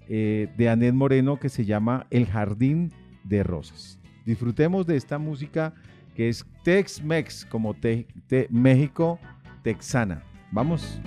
eh, 0.08 0.50
de 0.58 0.70
Anet 0.70 0.94
Moreno 0.94 1.40
que 1.40 1.50
se 1.50 1.66
llama 1.66 2.08
El 2.10 2.28
Jardín 2.28 2.92
de 3.24 3.44
Rosas. 3.44 4.00
Disfrutemos 4.26 4.86
de 4.86 4.96
esta 4.96 5.18
música 5.18 5.74
que 6.16 6.30
es 6.30 6.46
Tex-Mex, 6.64 7.46
como 7.46 7.74
te- 7.74 8.08
te- 8.28 8.48
México 8.50 9.20
texana. 9.64 10.24
Vamos. 10.52 11.00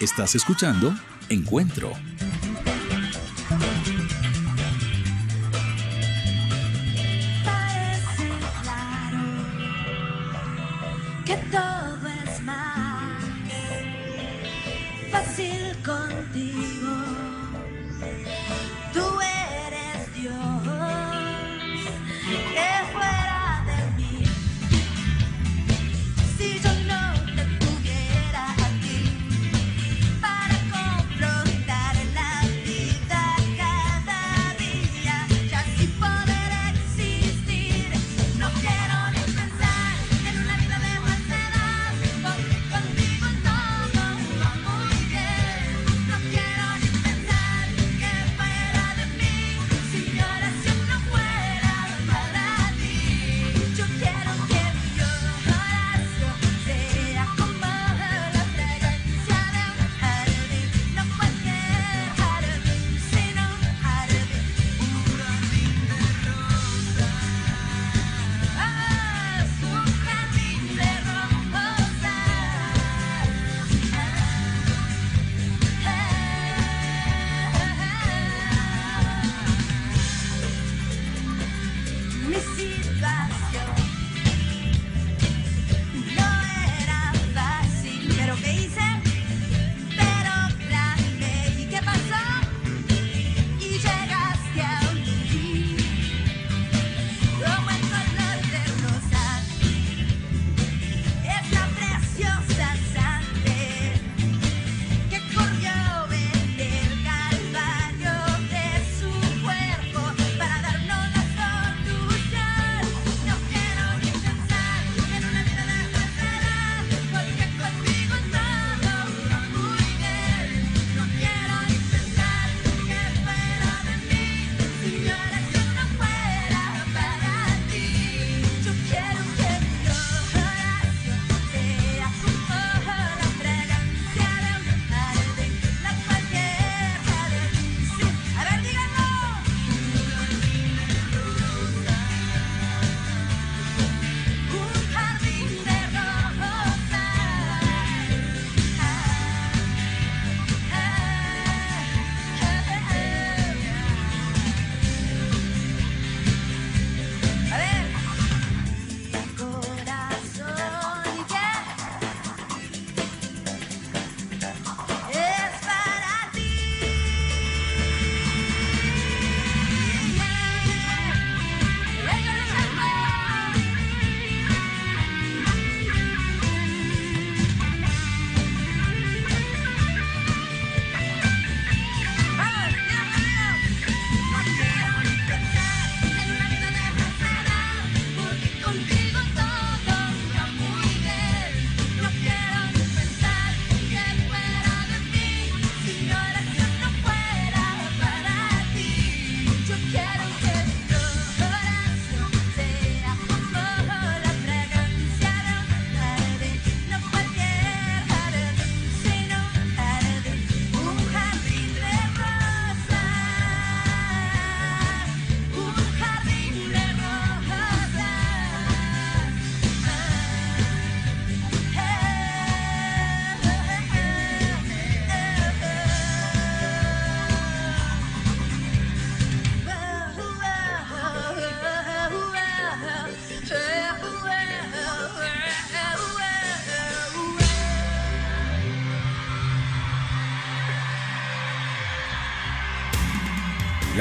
Estás 0.00 0.34
escuchando 0.34 0.94
Encuentro. 1.30 1.92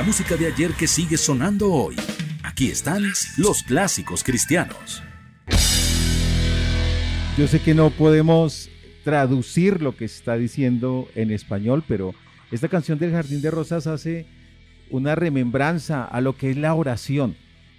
La 0.04 0.08
música 0.08 0.36
de 0.36 0.48
ayer 0.48 0.72
que 0.74 0.86
sigue 0.86 1.16
sonando 1.16 1.72
hoy. 1.72 1.96
Aquí 2.44 2.68
están 2.68 3.04
los 3.38 3.64
clásicos 3.64 4.22
cristianos. 4.22 5.02
Yo 7.38 7.48
sé 7.48 7.62
que 7.62 7.74
no 7.74 7.90
podemos 7.90 8.70
traducir 9.06 9.82
lo 9.82 9.96
que 9.96 10.04
está 10.04 10.36
diciendo 10.36 11.08
en 11.16 11.32
español, 11.32 11.86
pero 11.88 12.14
esta 12.52 12.68
canción 12.68 13.00
del 13.00 13.14
Jardín 13.14 13.42
de 13.42 13.50
Rosas 13.50 13.88
hace 13.88 14.26
una 14.90 15.16
remembranza 15.16 16.04
a 16.04 16.20
lo 16.20 16.36
que 16.36 16.52
es 16.52 16.58
la 16.58 16.76
oración. 16.76 17.38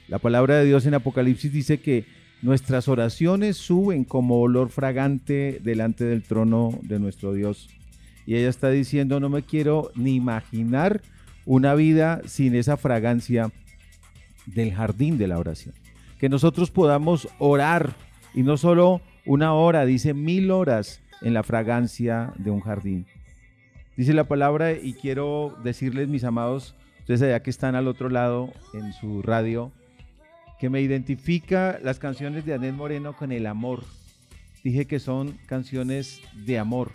La 0.09 0.19
palabra 0.19 0.57
de 0.57 0.65
Dios 0.65 0.87
en 0.87 0.95
Apocalipsis 0.95 1.53
dice 1.53 1.81
que 1.81 2.07
nuestras 2.41 2.89
oraciones 2.89 3.59
suben 3.59 4.05
como 4.05 4.41
olor 4.41 4.71
fragante 4.71 5.61
delante 5.63 6.05
del 6.05 6.23
trono 6.23 6.71
de 6.85 6.99
nuestro 6.99 7.35
Dios. 7.35 7.69
Y 8.25 8.37
ella 8.37 8.49
está 8.49 8.71
diciendo, 8.71 9.21
no 9.21 9.29
me 9.29 9.43
quiero 9.43 9.93
ni 9.95 10.15
imaginar 10.15 11.03
una 11.47 11.75
vida 11.75 12.21
sin 12.27 12.55
esa 12.55 12.77
fragancia 12.77 13.51
del 14.47 14.73
jardín 14.75 15.19
de 15.19 15.29
la 15.29 15.39
oración. 15.39 15.75
Que 16.19 16.29
nosotros 16.29 16.71
podamos 16.71 17.29
orar 17.39 17.95
y 18.35 18.43
no 18.43 18.57
solo 18.57 19.01
una 19.27 19.55
hora, 19.55 19.87
dice 19.87 20.15
mil 20.15 20.51
horas 20.51 21.01
en 21.23 21.35
la 21.35 21.43
fragancia 21.43 22.33
de 22.37 22.51
un 22.51 22.61
jardín. 22.61 23.07
Dice 23.97 24.13
la 24.13 24.25
palabra 24.25 24.73
y 24.73 24.95
quiero 24.95 25.57
decirles, 25.63 26.09
mis 26.09 26.25
amados, 26.25 26.75
ustedes 27.01 27.23
allá 27.23 27.43
que 27.43 27.51
están 27.51 27.75
al 27.75 27.87
otro 27.87 28.09
lado 28.09 28.53
en 28.73 28.93
su 28.93 29.23
radio, 29.23 29.73
que 30.59 30.69
me 30.69 30.81
identifica 30.81 31.79
las 31.83 31.99
canciones 31.99 32.45
de 32.45 32.55
Anet 32.55 32.75
Moreno 32.75 33.17
con 33.17 33.33
el 33.33 33.47
amor. 33.47 33.85
Dije 34.65 34.87
que 34.87 34.99
son 34.99 35.39
canciones 35.47 36.21
de 36.47 36.59
amor, 36.59 36.91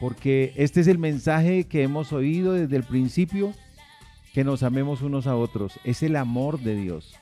porque 0.00 0.52
este 0.56 0.80
es 0.80 0.88
el 0.88 0.98
mensaje 0.98 1.64
que 1.64 1.82
hemos 1.82 2.12
oído 2.12 2.52
desde 2.52 2.76
el 2.76 2.84
principio, 2.84 3.52
que 4.32 4.44
nos 4.44 4.62
amemos 4.62 5.02
unos 5.02 5.26
a 5.26 5.36
otros. 5.36 5.80
Es 5.84 6.02
el 6.02 6.16
amor 6.16 6.60
de 6.60 6.76
Dios. 6.76 7.14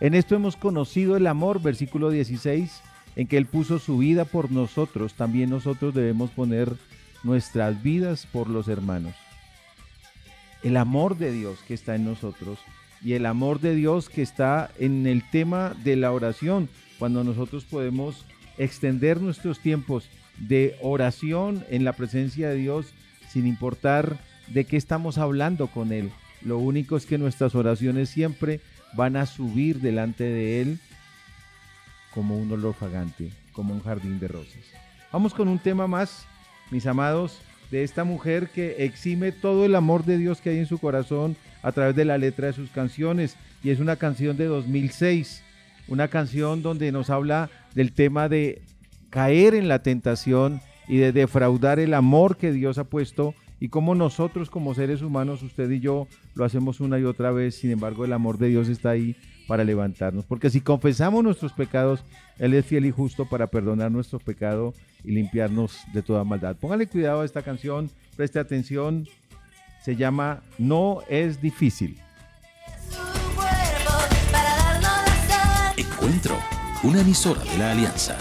En 0.00 0.14
esto 0.14 0.34
hemos 0.34 0.56
conocido 0.56 1.16
el 1.16 1.26
amor, 1.26 1.60
versículo 1.60 2.10
16, 2.10 2.82
en 3.16 3.26
que 3.26 3.36
Él 3.36 3.46
puso 3.46 3.78
su 3.78 3.98
vida 3.98 4.24
por 4.24 4.50
nosotros. 4.52 5.14
También 5.14 5.50
nosotros 5.50 5.92
debemos 5.92 6.30
poner 6.30 6.72
nuestras 7.22 7.82
vidas 7.82 8.26
por 8.26 8.48
los 8.48 8.68
hermanos. 8.68 9.14
El 10.62 10.76
amor 10.76 11.18
de 11.18 11.32
Dios 11.32 11.58
que 11.66 11.74
está 11.74 11.96
en 11.96 12.04
nosotros 12.04 12.58
y 13.02 13.14
el 13.14 13.26
amor 13.26 13.60
de 13.60 13.74
Dios 13.74 14.08
que 14.08 14.22
está 14.22 14.70
en 14.78 15.06
el 15.06 15.28
tema 15.30 15.74
de 15.84 15.96
la 15.96 16.12
oración, 16.12 16.68
cuando 16.98 17.24
nosotros 17.24 17.64
podemos 17.64 18.24
extender 18.58 19.20
nuestros 19.20 19.58
tiempos 19.60 20.08
de 20.40 20.76
oración 20.82 21.64
en 21.70 21.84
la 21.84 21.92
presencia 21.92 22.48
de 22.48 22.56
Dios 22.56 22.92
sin 23.28 23.46
importar 23.46 24.18
de 24.48 24.64
qué 24.64 24.76
estamos 24.76 25.18
hablando 25.18 25.68
con 25.68 25.92
Él. 25.92 26.10
Lo 26.42 26.58
único 26.58 26.96
es 26.96 27.06
que 27.06 27.18
nuestras 27.18 27.54
oraciones 27.54 28.08
siempre 28.08 28.60
van 28.94 29.16
a 29.16 29.26
subir 29.26 29.80
delante 29.80 30.24
de 30.24 30.62
Él 30.62 30.78
como 32.12 32.36
un 32.36 32.50
olor 32.50 32.74
fragante, 32.74 33.30
como 33.52 33.72
un 33.74 33.82
jardín 33.82 34.18
de 34.18 34.28
rosas. 34.28 34.64
Vamos 35.12 35.34
con 35.34 35.48
un 35.48 35.58
tema 35.58 35.86
más, 35.86 36.26
mis 36.70 36.86
amados, 36.86 37.40
de 37.70 37.84
esta 37.84 38.04
mujer 38.04 38.48
que 38.48 38.84
exime 38.84 39.30
todo 39.30 39.64
el 39.64 39.76
amor 39.76 40.04
de 40.04 40.18
Dios 40.18 40.40
que 40.40 40.50
hay 40.50 40.58
en 40.58 40.66
su 40.66 40.78
corazón 40.78 41.36
a 41.62 41.72
través 41.72 41.94
de 41.94 42.04
la 42.04 42.18
letra 42.18 42.48
de 42.48 42.52
sus 42.52 42.70
canciones. 42.70 43.36
Y 43.62 43.70
es 43.70 43.78
una 43.78 43.96
canción 43.96 44.36
de 44.36 44.46
2006, 44.46 45.42
una 45.86 46.08
canción 46.08 46.62
donde 46.62 46.90
nos 46.90 47.10
habla 47.10 47.48
del 47.74 47.92
tema 47.92 48.28
de 48.28 48.62
caer 49.10 49.54
en 49.54 49.68
la 49.68 49.82
tentación 49.82 50.60
y 50.88 50.98
de 50.98 51.12
defraudar 51.12 51.78
el 51.78 51.94
amor 51.94 52.36
que 52.36 52.52
Dios 52.52 52.78
ha 52.78 52.84
puesto 52.84 53.34
y 53.60 53.68
cómo 53.68 53.94
nosotros 53.94 54.48
como 54.48 54.74
seres 54.74 55.02
humanos, 55.02 55.42
usted 55.42 55.70
y 55.70 55.80
yo, 55.80 56.08
lo 56.34 56.44
hacemos 56.44 56.80
una 56.80 56.98
y 56.98 57.04
otra 57.04 57.30
vez, 57.30 57.56
sin 57.56 57.70
embargo 57.70 58.04
el 58.04 58.12
amor 58.12 58.38
de 58.38 58.48
Dios 58.48 58.68
está 58.68 58.90
ahí 58.90 59.16
para 59.46 59.64
levantarnos, 59.64 60.24
porque 60.24 60.48
si 60.48 60.60
confesamos 60.60 61.22
nuestros 61.22 61.52
pecados, 61.52 62.04
Él 62.38 62.54
es 62.54 62.64
fiel 62.64 62.86
y 62.86 62.90
justo 62.90 63.28
para 63.28 63.48
perdonar 63.48 63.90
nuestro 63.90 64.18
pecado 64.18 64.72
y 65.04 65.10
limpiarnos 65.10 65.80
de 65.92 66.02
toda 66.02 66.24
maldad. 66.24 66.56
Póngale 66.56 66.86
cuidado 66.86 67.20
a 67.20 67.24
esta 67.24 67.42
canción, 67.42 67.90
preste 68.16 68.38
atención, 68.38 69.06
se 69.82 69.96
llama 69.96 70.42
No 70.58 71.00
es 71.08 71.42
difícil. 71.42 71.98
Encuentro, 75.76 76.38
una 76.82 77.00
emisora 77.00 77.42
de 77.42 77.58
la 77.58 77.72
Alianza. 77.72 78.16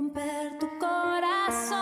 Romper 0.00 0.58
tu 0.58 0.66
corazón 0.78 1.79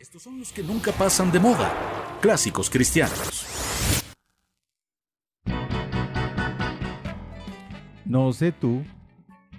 Estos 0.00 0.22
son 0.22 0.38
los 0.38 0.52
que 0.52 0.62
nunca 0.62 0.92
pasan 0.92 1.32
de 1.32 1.40
moda. 1.40 1.72
Clásicos 2.20 2.70
cristianos. 2.70 3.44
No 8.04 8.32
sé 8.32 8.52
tú, 8.52 8.84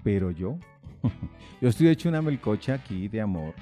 pero 0.01 0.31
yo. 0.31 0.57
Yo 1.61 1.67
estoy 1.67 1.89
hecho 1.89 2.07
una 2.07 2.21
melcocha 2.21 2.75
aquí 2.75 3.09
de 3.09 3.19
amor. 3.19 3.53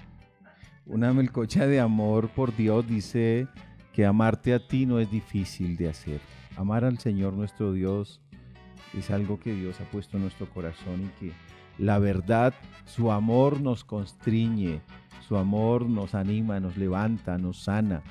Una 0.86 1.13
melcocha 1.13 1.65
de 1.65 1.80
amor 1.80 2.30
por 2.30 2.55
Dios 2.55 2.88
dice 2.88 3.47
que 3.91 4.05
amarte 4.05 4.53
a 4.53 4.67
ti 4.67 4.86
no 4.86 4.99
es 4.99 5.09
difícil 5.09 5.78
de 5.78 5.89
hacer. 5.89 6.21
Amar 6.57 6.86
al 6.86 6.99
Señor 6.99 7.34
nuestro 7.34 7.73
Dios 7.73 8.21
es 8.95 9.09
algo 9.09 9.39
que 9.39 9.51
Dios 9.51 9.82
ha 9.82 9.89
puesto 9.89 10.17
en 10.17 10.23
nuestro 10.23 10.47
corazón 10.47 11.05
y 11.05 11.19
que 11.19 11.34
la 11.78 11.99
verdad, 11.99 12.53
su 12.86 13.11
amor 13.11 13.61
nos 13.61 13.84
constriñe, 13.84 14.82
su 15.28 15.38
amor 15.38 15.88
nos 15.88 16.15
anima, 16.15 16.59
nos 16.59 16.78
levanta, 16.78 17.38
nos 17.38 17.63
sana, 17.63 18.01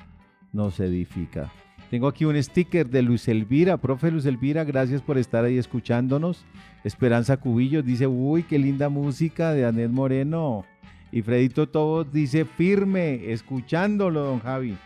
nos 0.53 0.79
edifica. 0.79 1.51
Tengo 1.89 2.07
aquí 2.07 2.25
un 2.25 2.41
sticker 2.41 2.89
de 2.89 3.01
Luis 3.01 3.27
Elvira, 3.27 3.77
profe 3.77 4.11
Luis 4.11 4.25
Elvira, 4.25 4.65
gracias 4.65 5.01
por 5.01 5.17
estar 5.17 5.45
ahí 5.45 5.57
escuchándonos. 5.57 6.45
Esperanza 6.83 7.37
Cubillos 7.37 7.85
dice, 7.85 8.07
uy, 8.07 8.43
qué 8.43 8.59
linda 8.59 8.89
música 8.89 9.53
de 9.53 9.65
Anet 9.65 9.89
Moreno. 9.89 10.65
Y 11.11 11.21
Fredito 11.21 11.69
Tobos 11.69 12.11
dice, 12.11 12.43
firme, 12.43 13.31
escuchándolo, 13.31 14.21
don 14.21 14.39
Javi. 14.39 14.77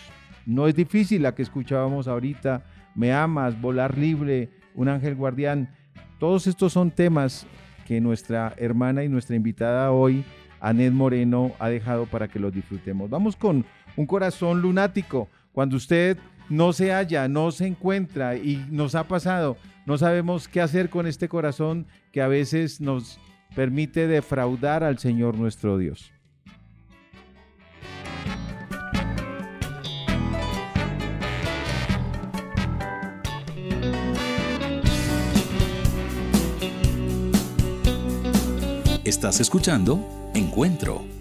No 0.45 0.67
es 0.67 0.75
difícil 0.75 1.23
la 1.23 1.35
que 1.35 1.41
escuchábamos 1.41 2.07
ahorita, 2.07 2.63
Me 2.95 3.13
amas, 3.13 3.59
Volar 3.59 3.97
libre, 3.97 4.51
Un 4.75 4.89
ángel 4.89 5.15
guardián. 5.15 5.73
Todos 6.19 6.47
estos 6.47 6.71
son 6.71 6.91
temas 6.91 7.45
que 7.85 7.99
nuestra 7.99 8.53
hermana 8.57 9.03
y 9.03 9.09
nuestra 9.09 9.35
invitada 9.35 9.91
hoy, 9.91 10.23
Anet 10.63 10.93
Moreno, 10.93 11.51
ha 11.59 11.67
dejado 11.67 12.05
para 12.05 12.29
que 12.29 12.39
los 12.39 12.53
disfrutemos. 12.53 13.09
Vamos 13.09 13.35
con 13.35 13.65
un 13.97 14.05
corazón 14.05 14.61
lunático. 14.61 15.27
Cuando 15.51 15.75
usted 15.75 16.17
no 16.47 16.71
se 16.71 16.93
halla, 16.93 17.27
no 17.27 17.51
se 17.51 17.67
encuentra 17.67 18.37
y 18.37 18.65
nos 18.71 18.95
ha 18.95 19.03
pasado, 19.03 19.57
no 19.85 19.97
sabemos 19.97 20.47
qué 20.47 20.61
hacer 20.61 20.89
con 20.89 21.05
este 21.05 21.27
corazón 21.27 21.85
que 22.13 22.21
a 22.21 22.29
veces 22.29 22.79
nos 22.79 23.19
permite 23.53 24.07
defraudar 24.07 24.85
al 24.85 24.99
Señor 24.99 25.37
nuestro 25.37 25.77
Dios. 25.77 26.13
Estás 39.03 39.41
escuchando 39.41 40.22
Encuentro. 40.35 41.12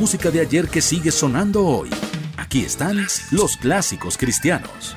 Música 0.00 0.30
de 0.30 0.40
ayer 0.40 0.66
que 0.66 0.80
sigue 0.80 1.10
sonando 1.10 1.66
hoy. 1.66 1.90
Aquí 2.38 2.60
están 2.60 2.96
los 3.32 3.58
clásicos 3.58 4.16
cristianos. 4.16 4.96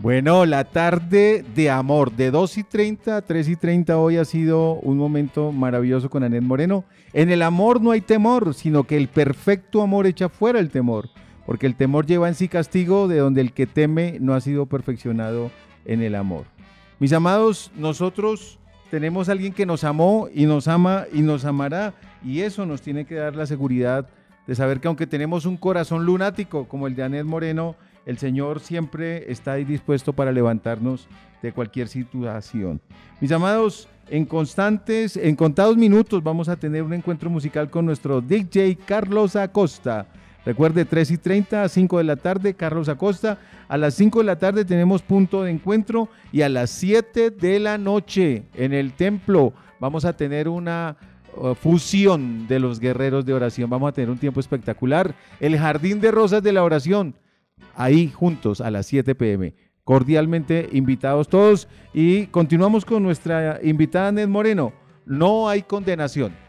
Bueno, 0.00 0.46
la 0.46 0.62
tarde 0.62 1.44
de 1.56 1.68
amor, 1.68 2.12
de 2.12 2.30
2 2.30 2.58
y 2.58 2.62
30 2.62 3.16
a 3.16 3.22
3 3.22 3.48
y 3.48 3.56
30 3.56 3.98
hoy 3.98 4.18
ha 4.18 4.24
sido 4.24 4.74
un 4.74 4.96
momento 4.96 5.50
maravilloso 5.50 6.08
con 6.08 6.22
Anet 6.22 6.44
Moreno. 6.44 6.84
En 7.12 7.32
el 7.32 7.42
amor 7.42 7.82
no 7.82 7.90
hay 7.90 8.00
temor, 8.00 8.54
sino 8.54 8.84
que 8.84 8.96
el 8.96 9.08
perfecto 9.08 9.82
amor 9.82 10.06
echa 10.06 10.28
fuera 10.28 10.60
el 10.60 10.70
temor, 10.70 11.08
porque 11.46 11.66
el 11.66 11.74
temor 11.74 12.06
lleva 12.06 12.28
en 12.28 12.36
sí 12.36 12.46
castigo 12.46 13.08
de 13.08 13.18
donde 13.18 13.40
el 13.40 13.52
que 13.52 13.66
teme 13.66 14.18
no 14.20 14.34
ha 14.34 14.40
sido 14.40 14.66
perfeccionado 14.66 15.50
en 15.84 16.00
el 16.00 16.14
amor. 16.14 16.44
Mis 17.00 17.12
amados, 17.12 17.72
nosotros 17.74 18.60
tenemos 18.88 19.28
a 19.28 19.32
alguien 19.32 19.52
que 19.52 19.66
nos 19.66 19.82
amó 19.82 20.28
y 20.32 20.46
nos 20.46 20.68
ama 20.68 21.06
y 21.12 21.22
nos 21.22 21.44
amará, 21.44 21.92
y 22.26 22.42
eso 22.42 22.66
nos 22.66 22.82
tiene 22.82 23.04
que 23.04 23.14
dar 23.14 23.36
la 23.36 23.46
seguridad 23.46 24.08
de 24.48 24.54
saber 24.56 24.80
que 24.80 24.88
aunque 24.88 25.06
tenemos 25.06 25.46
un 25.46 25.56
corazón 25.56 26.04
lunático 26.04 26.66
como 26.66 26.88
el 26.88 26.96
de 26.96 27.04
Anet 27.04 27.24
Moreno, 27.24 27.76
el 28.04 28.18
Señor 28.18 28.60
siempre 28.60 29.30
está 29.30 29.52
ahí 29.52 29.64
dispuesto 29.64 30.12
para 30.12 30.32
levantarnos 30.32 31.08
de 31.40 31.52
cualquier 31.52 31.86
situación. 31.86 32.80
Mis 33.20 33.30
amados, 33.30 33.88
en 34.08 34.24
constantes, 34.24 35.16
en 35.16 35.36
contados 35.36 35.76
minutos 35.76 36.22
vamos 36.22 36.48
a 36.48 36.56
tener 36.56 36.82
un 36.82 36.94
encuentro 36.94 37.30
musical 37.30 37.70
con 37.70 37.86
nuestro 37.86 38.20
DJ 38.20 38.76
Carlos 38.86 39.36
Acosta. 39.36 40.06
Recuerde, 40.44 40.84
3 40.84 41.10
y 41.12 41.18
30 41.18 41.62
a 41.64 41.68
5 41.68 41.98
de 41.98 42.04
la 42.04 42.16
tarde, 42.16 42.54
Carlos 42.54 42.88
Acosta. 42.88 43.38
A 43.68 43.76
las 43.76 43.94
5 43.94 44.20
de 44.20 44.24
la 44.24 44.38
tarde 44.38 44.64
tenemos 44.64 45.02
punto 45.02 45.42
de 45.42 45.50
encuentro 45.50 46.08
y 46.32 46.42
a 46.42 46.48
las 46.48 46.70
7 46.70 47.30
de 47.30 47.58
la 47.58 47.78
noche 47.78 48.44
en 48.54 48.72
el 48.72 48.92
templo 48.92 49.52
vamos 49.80 50.04
a 50.04 50.16
tener 50.16 50.48
una 50.48 50.96
fusión 51.60 52.46
de 52.46 52.58
los 52.58 52.80
guerreros 52.80 53.24
de 53.24 53.34
oración. 53.34 53.70
Vamos 53.70 53.88
a 53.88 53.92
tener 53.92 54.10
un 54.10 54.18
tiempo 54.18 54.40
espectacular. 54.40 55.14
El 55.40 55.58
jardín 55.58 56.00
de 56.00 56.10
rosas 56.10 56.42
de 56.42 56.52
la 56.52 56.64
oración 56.64 57.14
ahí 57.74 58.08
juntos 58.08 58.60
a 58.60 58.70
las 58.70 58.86
7 58.86 59.14
pm. 59.14 59.54
Cordialmente 59.84 60.68
invitados 60.72 61.28
todos 61.28 61.68
y 61.94 62.26
continuamos 62.26 62.84
con 62.84 63.02
nuestra 63.02 63.60
invitada 63.62 64.10
Ned 64.10 64.28
Moreno. 64.28 64.72
No 65.04 65.48
hay 65.48 65.62
condenación. 65.62 66.45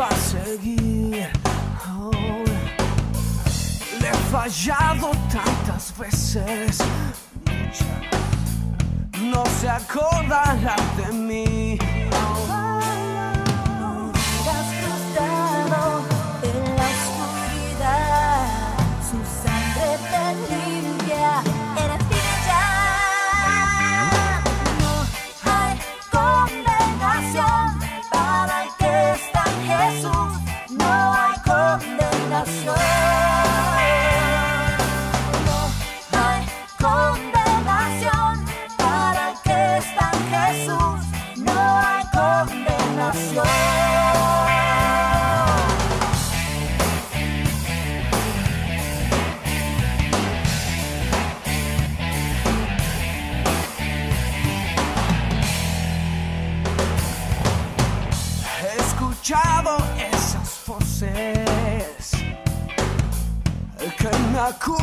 Deba 0.00 0.10
seguir. 0.16 1.28
Le 4.00 4.08
he 4.08 4.16
fallado 4.32 5.10
tantas 5.30 5.92
veces. 5.98 6.78
No 9.22 9.44
se 9.60 9.68
acordará 9.68 10.76
de 10.96 11.12
mí. 11.12 11.69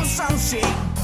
Acusan 0.08 0.38
sin 0.38 0.97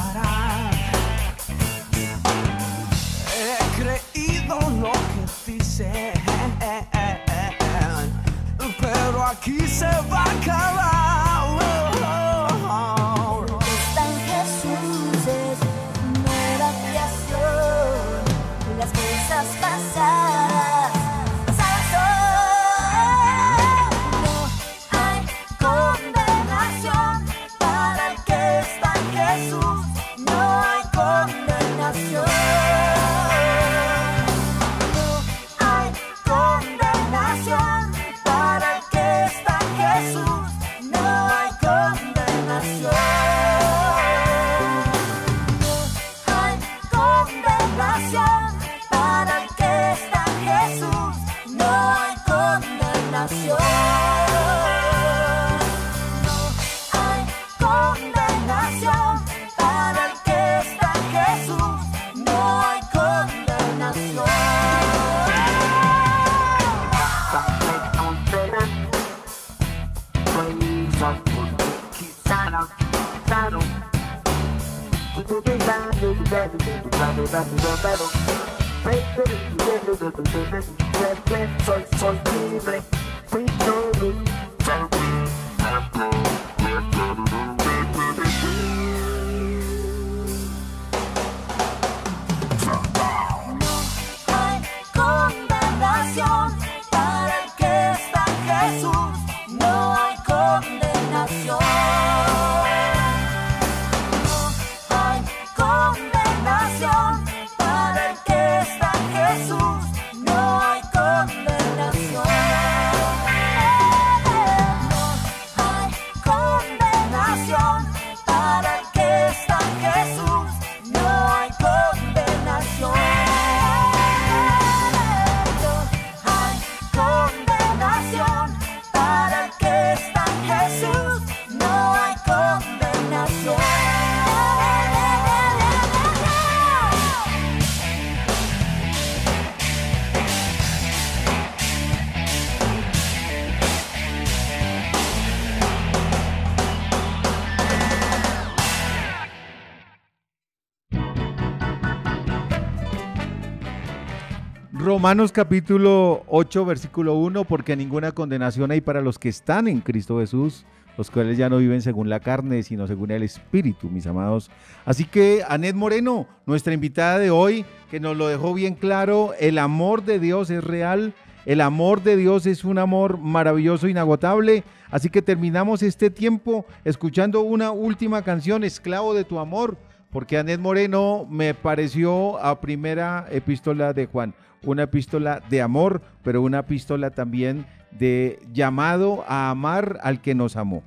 Romanos 155.05 155.33
capítulo 155.33 156.25
8, 156.29 156.65
versículo 156.65 157.17
1, 157.17 157.45
porque 157.45 157.77
ninguna 157.77 158.13
condenación 158.13 158.71
hay 158.71 158.81
para 158.81 159.03
los 159.03 159.19
que 159.19 159.29
están 159.29 159.69
en 159.69 159.83
Cristo 159.83 160.19
Jesús, 160.21 160.65
los 160.97 161.11
cuales 161.11 161.37
ya 161.37 161.51
no 161.51 161.59
viven 161.59 161.83
según 161.83 162.09
la 162.09 162.21
carne, 162.21 162.63
sino 162.63 162.87
según 162.87 163.11
el 163.11 163.23
Espíritu, 163.23 163.91
mis 163.91 164.07
amados. 164.07 164.51
Así 164.87 165.05
que 165.05 165.43
Anet 165.47 165.77
Moreno, 165.77 166.27
nuestra 166.47 166.73
invitada 166.73 167.19
de 167.19 167.31
hoy, 167.31 167.67
que 167.91 168.01
nos 168.01 168.17
lo 168.17 168.29
dejó 168.29 168.55
bien 168.55 168.77
claro, 168.77 169.35
el 169.39 169.59
amor 169.59 170.05
de 170.05 170.19
Dios 170.19 170.49
es 170.49 170.65
real, 170.65 171.13
el 171.45 171.61
amor 171.61 172.03
de 172.03 172.17
Dios 172.17 172.47
es 172.47 172.65
un 172.65 172.79
amor 172.79 173.19
maravilloso, 173.19 173.89
inagotable. 173.89 174.65
Así 174.91 175.11
que 175.11 175.21
terminamos 175.21 175.83
este 175.83 176.09
tiempo 176.09 176.65
escuchando 176.83 177.43
una 177.43 177.73
última 177.73 178.23
canción, 178.23 178.65
Esclavo 178.65 179.13
de 179.13 179.25
tu 179.25 179.39
amor, 179.39 179.77
porque 180.11 180.39
Anet 180.39 180.61
Moreno 180.61 181.27
me 181.29 181.53
pareció 181.53 182.39
a 182.39 182.59
primera 182.63 183.27
epístola 183.31 183.93
de 183.93 184.07
Juan, 184.07 184.33
una 184.65 184.85
epístola 184.85 185.43
de 185.49 185.63
amor, 185.63 186.03
pero 186.23 186.43
una 186.43 186.61
epístola 186.61 187.11
también 187.11 187.67
de 187.91 188.39
llamado 188.53 189.25
a 189.29 189.51
amar 189.51 189.99
al 190.03 190.21
que 190.21 190.35
nos 190.35 190.57
amó. 190.57 190.83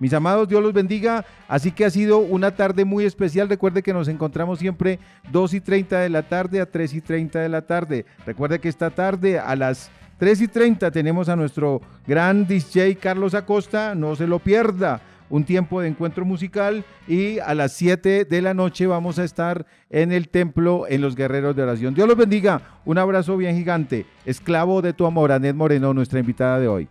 Mis 0.00 0.12
amados, 0.12 0.48
Dios 0.48 0.62
los 0.62 0.72
bendiga. 0.72 1.24
Así 1.48 1.72
que 1.72 1.84
ha 1.84 1.90
sido 1.90 2.18
una 2.18 2.52
tarde 2.52 2.84
muy 2.84 3.04
especial. 3.04 3.48
Recuerde 3.48 3.82
que 3.82 3.92
nos 3.92 4.08
encontramos 4.08 4.58
siempre 4.58 4.98
2 5.32 5.54
y 5.54 5.60
30 5.60 6.00
de 6.00 6.08
la 6.08 6.22
tarde 6.22 6.60
a 6.60 6.66
3 6.66 6.94
y 6.94 7.00
30 7.00 7.40
de 7.40 7.48
la 7.48 7.62
tarde. 7.62 8.06
Recuerde 8.24 8.60
que 8.60 8.68
esta 8.68 8.90
tarde 8.90 9.38
a 9.38 9.56
las 9.56 9.90
3 10.18 10.42
y 10.42 10.48
30 10.48 10.90
tenemos 10.90 11.28
a 11.28 11.36
nuestro 11.36 11.80
gran 12.06 12.46
DJ 12.46 12.96
Carlos 12.96 13.34
Acosta. 13.34 13.94
No 13.94 14.14
se 14.14 14.26
lo 14.26 14.38
pierda. 14.38 15.00
Un 15.30 15.44
tiempo 15.44 15.80
de 15.80 15.88
encuentro 15.88 16.24
musical 16.24 16.84
y 17.06 17.38
a 17.38 17.54
las 17.54 17.72
7 17.72 18.24
de 18.24 18.42
la 18.42 18.54
noche 18.54 18.86
vamos 18.86 19.18
a 19.18 19.24
estar 19.24 19.66
en 19.90 20.12
el 20.12 20.28
templo 20.28 20.86
en 20.88 21.02
los 21.02 21.14
guerreros 21.14 21.54
de 21.54 21.62
oración. 21.62 21.94
Dios 21.94 22.08
los 22.08 22.16
bendiga. 22.16 22.80
Un 22.84 22.98
abrazo 22.98 23.36
bien 23.36 23.56
gigante. 23.56 24.06
Esclavo 24.24 24.80
de 24.80 24.92
tu 24.92 25.04
amor, 25.04 25.32
Anet 25.32 25.54
Moreno, 25.54 25.92
nuestra 25.92 26.20
invitada 26.20 26.58
de 26.58 26.68
hoy. 26.68 26.88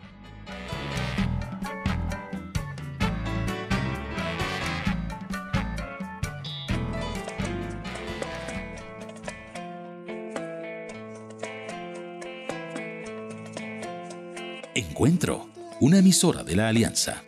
Encuentro, 14.75 15.47
una 15.79 15.97
emisora 15.97 16.43
de 16.43 16.55
la 16.55 16.67
Alianza. 16.67 17.23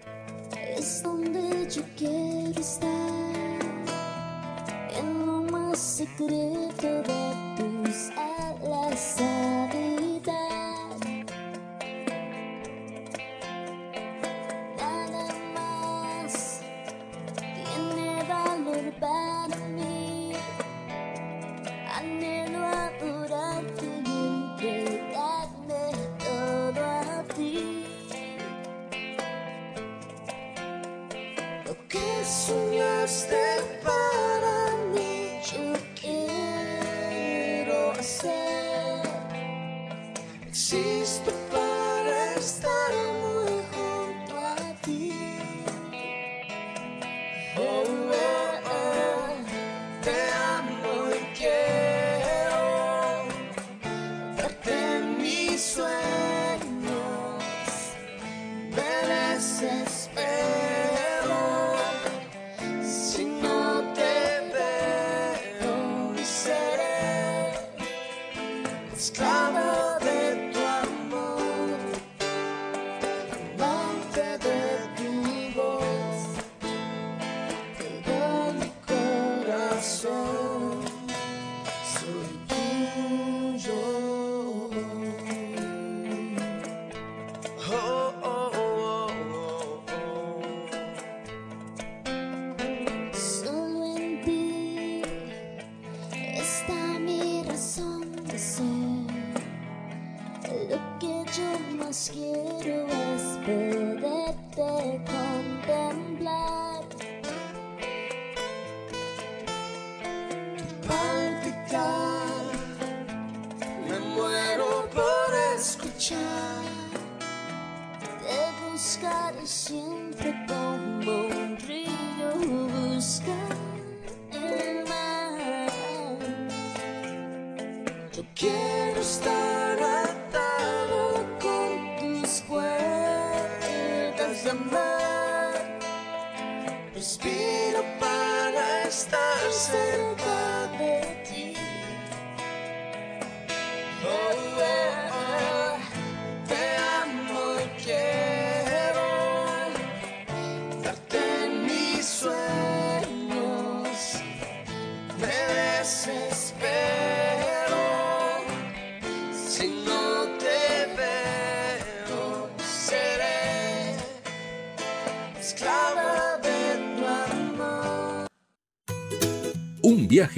Esclavo 69.00 69.49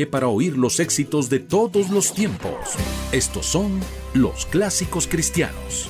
para 0.10 0.28
oír 0.28 0.58
los 0.58 0.80
éxitos 0.80 1.30
de 1.30 1.40
todos 1.40 1.90
los 1.90 2.14
tiempos. 2.14 2.76
Estos 3.12 3.46
son 3.46 3.80
los 4.14 4.46
clásicos 4.46 5.08
cristianos. 5.08 5.90